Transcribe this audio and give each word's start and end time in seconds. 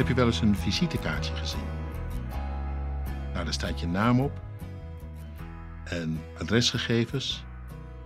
Heb 0.00 0.08
je 0.08 0.14
wel 0.14 0.26
eens 0.26 0.40
een 0.40 0.56
visitekaartje 0.56 1.36
gezien? 1.36 1.64
Nou, 3.32 3.44
daar 3.44 3.52
staat 3.52 3.80
je 3.80 3.86
naam 3.86 4.20
op 4.20 4.40
en 5.84 6.20
adresgegevens, 6.38 7.44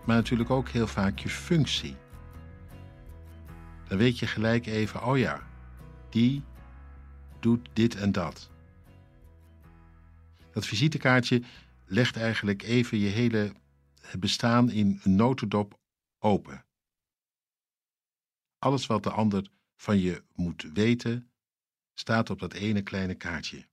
maar 0.06 0.16
natuurlijk 0.16 0.50
ook 0.50 0.68
heel 0.68 0.86
vaak 0.86 1.18
je 1.18 1.28
functie. 1.28 1.96
Dan 3.88 3.98
weet 3.98 4.18
je 4.18 4.26
gelijk 4.26 4.66
even, 4.66 5.04
oh 5.04 5.18
ja, 5.18 5.42
die 6.10 6.42
doet 7.40 7.68
dit 7.72 7.96
en 7.96 8.12
dat. 8.12 8.50
Dat 10.52 10.66
visitekaartje 10.66 11.42
legt 11.86 12.16
eigenlijk 12.16 12.62
even 12.62 12.98
je 12.98 13.08
hele 13.08 13.52
bestaan 14.18 14.70
in 14.70 15.00
een 15.02 15.14
notendop 15.14 15.78
open. 16.18 16.64
Alles 18.58 18.86
wat 18.86 19.02
de 19.02 19.10
ander 19.10 19.48
van 19.76 19.98
je 19.98 20.22
moet 20.32 20.70
weten, 20.72 21.28
staat 21.94 22.30
op 22.30 22.38
dat 22.38 22.52
ene 22.52 22.82
kleine 22.82 23.14
kaartje. 23.14 23.66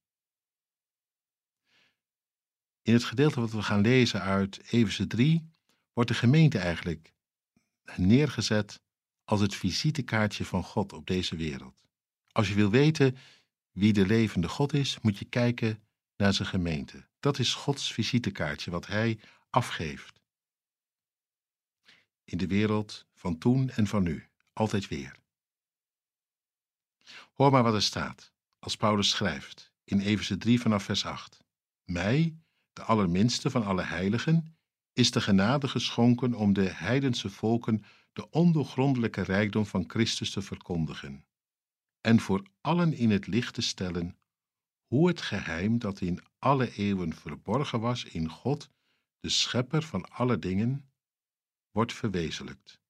In 2.81 2.93
het 2.93 3.03
gedeelte 3.03 3.39
wat 3.39 3.51
we 3.51 3.61
gaan 3.61 3.81
lezen 3.81 4.21
uit 4.21 4.71
Efeze 4.71 5.07
3 5.07 5.49
wordt 5.93 6.09
de 6.09 6.15
gemeente 6.15 6.57
eigenlijk 6.57 7.13
neergezet 7.95 8.81
als 9.23 9.39
het 9.39 9.55
visitekaartje 9.55 10.45
van 10.45 10.63
God 10.63 10.93
op 10.93 11.07
deze 11.07 11.35
wereld. 11.35 11.83
Als 12.31 12.47
je 12.47 12.53
wil 12.53 12.69
weten 12.69 13.17
wie 13.71 13.93
de 13.93 14.05
levende 14.05 14.47
God 14.47 14.73
is, 14.73 14.99
moet 15.01 15.17
je 15.17 15.25
kijken 15.25 15.83
naar 16.17 16.33
zijn 16.33 16.47
gemeente. 16.47 17.07
Dat 17.19 17.39
is 17.39 17.53
Gods 17.53 17.93
visitekaartje 17.93 18.71
wat 18.71 18.87
hij 18.87 19.19
afgeeft. 19.49 20.21
In 22.23 22.37
de 22.37 22.47
wereld 22.47 23.05
van 23.13 23.37
toen 23.37 23.69
en 23.69 23.87
van 23.87 24.03
nu, 24.03 24.29
altijd 24.53 24.87
weer. 24.87 25.20
Hoor 27.41 27.51
maar 27.51 27.63
wat 27.63 27.73
er 27.73 27.81
staat, 27.81 28.33
als 28.59 28.75
Paulus 28.75 29.09
schrijft 29.09 29.73
in 29.83 29.99
Efeze 29.99 30.37
3 30.37 30.61
vanaf 30.61 30.83
vers 30.83 31.05
8. 31.05 31.43
Mij, 31.83 32.37
de 32.73 32.83
allerminste 32.83 33.49
van 33.49 33.63
alle 33.63 33.81
heiligen, 33.81 34.57
is 34.93 35.11
de 35.11 35.21
genade 35.21 35.67
geschonken 35.67 36.33
om 36.33 36.53
de 36.53 36.69
heidense 36.69 37.29
volken 37.29 37.83
de 38.13 38.29
ondoorgrondelijke 38.29 39.21
rijkdom 39.21 39.65
van 39.65 39.83
Christus 39.87 40.31
te 40.31 40.41
verkondigen 40.41 41.25
en 42.01 42.19
voor 42.19 42.45
allen 42.61 42.93
in 42.93 43.11
het 43.11 43.27
licht 43.27 43.53
te 43.53 43.61
stellen 43.61 44.17
hoe 44.85 45.07
het 45.07 45.21
geheim 45.21 45.79
dat 45.79 46.01
in 46.01 46.23
alle 46.39 46.73
eeuwen 46.75 47.13
verborgen 47.13 47.79
was 47.79 48.03
in 48.03 48.29
God, 48.29 48.69
de 49.19 49.29
schepper 49.29 49.83
van 49.83 50.09
alle 50.09 50.39
dingen, 50.39 50.91
wordt 51.71 51.93
verwezenlijkt. 51.93 52.81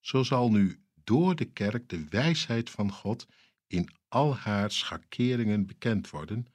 Zo 0.00 0.22
zal 0.22 0.50
nu 0.50 0.87
door 1.08 1.36
de 1.36 1.44
kerk 1.44 1.88
de 1.88 2.08
wijsheid 2.08 2.70
van 2.70 2.92
God 2.92 3.26
in 3.66 3.88
al 4.08 4.36
haar 4.36 4.70
schakeringen 4.70 5.66
bekend 5.66 6.10
worden 6.10 6.46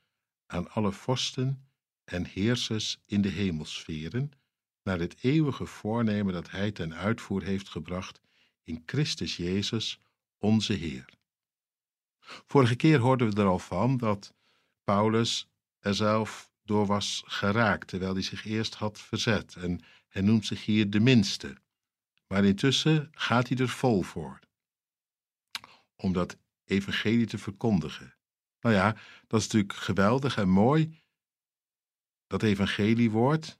aan 0.45 0.69
alle 0.69 0.91
vorsten 0.91 1.67
en 2.03 2.25
heersers 2.25 2.97
in 3.05 3.21
de 3.21 3.29
hemelsferen, 3.29 4.31
naar 4.83 4.99
het 4.99 5.15
eeuwige 5.21 5.65
voornemen 5.65 6.33
dat 6.33 6.49
Hij 6.49 6.71
ten 6.71 6.93
uitvoer 6.93 7.43
heeft 7.43 7.69
gebracht 7.69 8.21
in 8.63 8.83
Christus 8.85 9.37
Jezus, 9.37 9.99
onze 10.37 10.73
Heer. 10.73 11.05
Vorige 12.19 12.75
keer 12.75 12.99
hoorden 12.99 13.29
we 13.33 13.41
er 13.41 13.47
al 13.47 13.59
van 13.59 13.97
dat 13.97 14.33
Paulus 14.83 15.47
er 15.79 15.95
zelf 15.95 16.49
door 16.63 16.85
was 16.85 17.23
geraakt, 17.25 17.87
terwijl 17.87 18.13
hij 18.13 18.21
zich 18.21 18.45
eerst 18.45 18.75
had 18.75 18.99
verzet. 18.99 19.55
En 19.55 19.81
hij 20.07 20.21
noemt 20.21 20.45
zich 20.45 20.65
hier 20.65 20.89
de 20.89 20.99
minste. 20.99 21.57
Maar 22.27 22.45
intussen 22.45 23.09
gaat 23.11 23.47
hij 23.47 23.57
er 23.57 23.69
vol 23.69 24.01
voor. 24.01 24.41
Om 26.03 26.13
dat 26.13 26.37
evangelie 26.65 27.25
te 27.25 27.37
verkondigen. 27.37 28.15
Nou 28.59 28.75
ja, 28.75 28.95
dat 29.27 29.39
is 29.39 29.45
natuurlijk 29.45 29.73
geweldig 29.73 30.37
en 30.37 30.49
mooi. 30.49 31.01
Dat 32.27 32.43
evangeliewoord. 32.43 33.59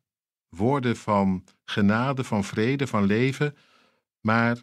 Woorden 0.50 0.98
van 0.98 1.44
genade, 1.66 2.24
van 2.24 2.44
vrede, 2.44 2.88
van 2.88 3.03
leven. 3.03 3.58
Maar 4.20 4.62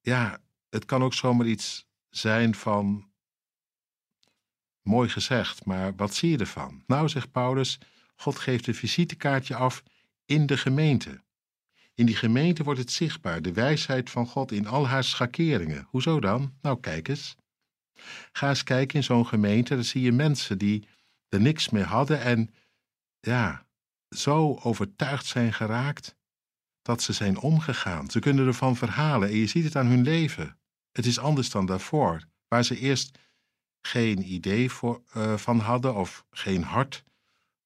ja, 0.00 0.42
het 0.68 0.84
kan 0.84 1.02
ook 1.02 1.14
zomaar 1.14 1.46
iets 1.46 1.86
zijn 2.08 2.54
van 2.54 3.10
Mooi 4.86 5.08
gezegd, 5.08 5.64
maar 5.64 5.94
wat 5.96 6.14
zie 6.14 6.30
je 6.30 6.38
ervan? 6.38 6.82
Nou, 6.86 7.08
zegt 7.08 7.30
Paulus, 7.30 7.78
God 8.16 8.38
geeft 8.38 8.66
een 8.66 8.74
visitekaartje 8.74 9.54
af 9.54 9.82
in 10.24 10.46
de 10.46 10.56
gemeente. 10.56 11.24
In 11.96 12.06
die 12.06 12.16
gemeente 12.16 12.62
wordt 12.62 12.80
het 12.80 12.92
zichtbaar, 12.92 13.42
de 13.42 13.52
wijsheid 13.52 14.10
van 14.10 14.26
God 14.26 14.52
in 14.52 14.66
al 14.66 14.86
haar 14.88 15.04
schakeringen. 15.04 15.86
Hoezo 15.90 16.20
dan? 16.20 16.54
Nou, 16.62 16.80
kijk 16.80 17.08
eens. 17.08 17.36
Ga 18.32 18.48
eens 18.48 18.62
kijken 18.62 18.96
in 18.96 19.04
zo'n 19.04 19.26
gemeente, 19.26 19.74
dan 19.74 19.84
zie 19.84 20.02
je 20.02 20.12
mensen 20.12 20.58
die 20.58 20.88
er 21.28 21.40
niks 21.40 21.68
mee 21.68 21.82
hadden 21.82 22.20
en 22.20 22.54
ja, 23.20 23.66
zo 24.08 24.58
overtuigd 24.62 25.26
zijn 25.26 25.52
geraakt 25.52 26.16
dat 26.82 27.02
ze 27.02 27.12
zijn 27.12 27.38
omgegaan. 27.38 28.10
Ze 28.10 28.18
kunnen 28.18 28.46
ervan 28.46 28.76
verhalen 28.76 29.28
en 29.28 29.36
je 29.36 29.46
ziet 29.46 29.64
het 29.64 29.76
aan 29.76 29.86
hun 29.86 30.02
leven. 30.02 30.58
Het 30.92 31.06
is 31.06 31.18
anders 31.18 31.50
dan 31.50 31.66
daarvoor, 31.66 32.24
waar 32.48 32.64
ze 32.64 32.78
eerst 32.78 33.18
geen 33.80 34.32
idee 34.32 34.70
voor, 34.70 35.02
uh, 35.16 35.36
van 35.36 35.58
hadden 35.58 35.94
of 35.94 36.26
geen 36.30 36.62
hart 36.62 37.04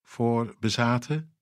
voor 0.03 0.57
bezaten. 0.61 1.35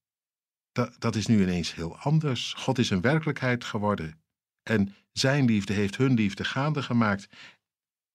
Dat, 0.98 1.14
is 1.14 1.26
nu 1.26 1.42
ineens 1.42 1.74
heel 1.74 1.98
anders. 1.98 2.52
God 2.52 2.78
is 2.78 2.90
een 2.90 3.00
werkelijkheid 3.00 3.64
geworden. 3.64 4.20
En 4.62 4.94
zijn 5.12 5.44
liefde 5.44 5.72
heeft 5.72 5.96
hun 5.96 6.14
liefde 6.14 6.44
gaande 6.44 6.82
gemaakt. 6.82 7.28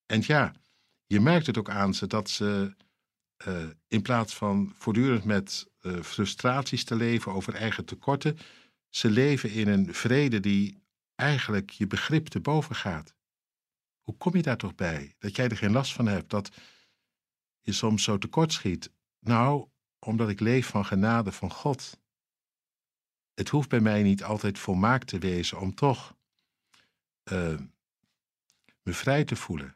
En 0.06 0.22
ja, 0.25 0.53
je 1.06 1.19
merkt 1.19 1.47
het 1.47 1.57
ook 1.57 1.69
aan 1.69 1.94
ze 1.94 2.07
dat 2.07 2.29
ze 2.29 2.75
uh, 3.47 3.63
in 3.88 4.02
plaats 4.02 4.35
van 4.35 4.73
voortdurend 4.78 5.23
met 5.23 5.68
uh, 5.81 6.02
frustraties 6.02 6.84
te 6.84 6.96
leven 6.96 7.31
over 7.31 7.53
eigen 7.53 7.85
tekorten, 7.85 8.38
ze 8.90 9.09
leven 9.09 9.52
in 9.52 9.68
een 9.68 9.94
vrede 9.94 10.40
die 10.40 10.84
eigenlijk 11.16 11.69
je 11.69 11.88
begrip 11.88 12.28
te 12.28 12.40
boven 12.40 12.75
gaat. 12.75 13.13
Hoe 14.02 14.18
kom 14.18 14.35
je 14.35 14.41
daar 14.41 14.57
toch 14.57 14.75
bij? 14.75 15.16
Dat 15.19 15.35
jij 15.35 15.50
er 15.50 15.57
geen 15.57 15.72
last 15.72 15.94
van 15.94 16.07
hebt, 16.07 16.29
dat 16.29 16.50
je 17.62 17.72
soms 17.72 18.03
zo 18.03 18.18
tekort 18.18 18.53
schiet. 18.53 18.91
Nou, 19.19 19.68
omdat 20.00 20.29
ik 20.29 20.40
leef 20.40 20.68
van 20.68 20.85
genade 20.85 21.31
van 21.31 21.52
God. 21.52 22.02
Het 23.34 23.50
hoeft 23.50 23.70
bij 23.70 23.80
mij 23.80 24.04
niet 24.04 24.24
altijd 24.24 24.60
volmaakt 24.60 25.08
te 25.08 25.20
wezen 25.20 25.60
om 25.60 25.76
toch 25.76 26.16
uh, 27.32 27.60
me 28.84 28.94
vrij 28.94 29.24
te 29.24 29.36
voelen, 29.36 29.76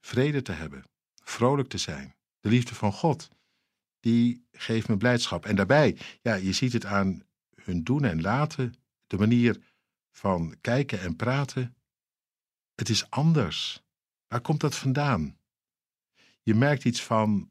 vrede 0.00 0.42
te 0.42 0.52
hebben, 0.52 0.84
vrolijk 1.14 1.68
te 1.68 1.78
zijn. 1.78 2.14
De 2.40 2.48
liefde 2.48 2.74
van 2.74 2.92
God, 2.92 3.28
die 4.00 4.46
geeft 4.52 4.88
me 4.88 4.96
blijdschap. 4.96 5.46
En 5.46 5.56
daarbij, 5.56 5.98
ja, 6.22 6.34
je 6.34 6.52
ziet 6.52 6.72
het 6.72 6.84
aan 6.84 7.22
hun 7.54 7.84
doen 7.84 8.04
en 8.04 8.20
laten, 8.20 8.74
de 9.06 9.16
manier 9.16 9.62
van 10.10 10.56
kijken 10.60 11.00
en 11.00 11.16
praten. 11.16 11.76
Het 12.74 12.88
is 12.88 13.10
anders. 13.10 13.82
Waar 14.26 14.40
komt 14.40 14.60
dat 14.60 14.76
vandaan? 14.76 15.38
Je 16.42 16.54
merkt 16.54 16.84
iets 16.84 17.02
van 17.02 17.50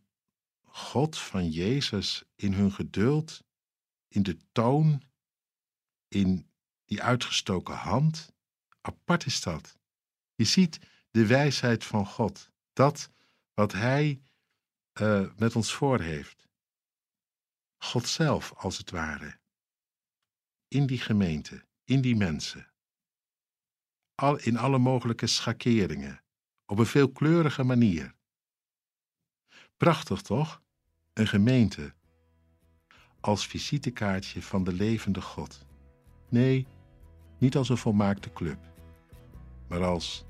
God, 0.61 1.17
van 1.17 1.49
Jezus, 1.49 2.23
in 2.35 2.53
hun 2.53 2.71
geduld, 2.71 3.43
in 4.13 4.23
de 4.23 4.37
toon, 4.51 5.03
in 6.07 6.49
die 6.85 7.01
uitgestoken 7.01 7.75
hand. 7.75 8.33
Apart 8.81 9.25
is 9.25 9.41
dat. 9.41 9.77
Je 10.35 10.43
ziet 10.43 10.79
de 11.11 11.27
wijsheid 11.27 11.83
van 11.83 12.05
God, 12.05 12.51
dat 12.73 13.09
wat 13.53 13.71
Hij 13.71 14.21
uh, 15.01 15.33
met 15.35 15.55
ons 15.55 15.73
voor 15.73 15.99
heeft. 15.99 16.47
God 17.77 18.07
zelf, 18.07 18.53
als 18.53 18.77
het 18.77 18.89
ware. 18.89 19.39
In 20.67 20.85
die 20.85 20.99
gemeente, 20.99 21.65
in 21.83 22.01
die 22.01 22.15
mensen 22.15 22.73
al, 24.15 24.39
in 24.39 24.57
alle 24.57 24.77
mogelijke 24.77 25.27
schakeringen, 25.27 26.23
op 26.65 26.79
een 26.79 26.85
veelkleurige 26.85 27.63
manier. 27.63 28.15
Prachtig 29.77 30.21
toch? 30.21 30.61
Een 31.13 31.27
gemeente. 31.27 31.95
Als 33.25 33.47
visitekaartje 33.47 34.41
van 34.41 34.63
de 34.63 34.73
levende 34.73 35.21
God. 35.21 35.65
Nee, 36.29 36.67
niet 37.37 37.55
als 37.55 37.69
een 37.69 37.77
volmaakte 37.77 38.33
club, 38.33 38.57
maar 39.67 39.83
als 39.83 40.25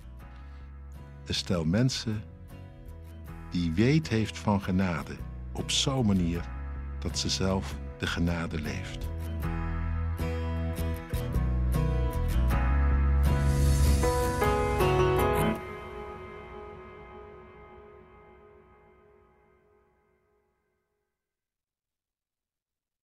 een 1.25 1.33
stel 1.33 1.65
mensen 1.65 2.23
die 3.51 3.71
weet 3.71 4.07
heeft 4.07 4.37
van 4.37 4.61
genade 4.61 5.15
op 5.53 5.71
zo'n 5.71 6.05
manier 6.05 6.45
dat 6.99 7.19
ze 7.19 7.29
zelf 7.29 7.75
de 7.97 8.07
genade 8.07 8.61
leeft. 8.61 9.12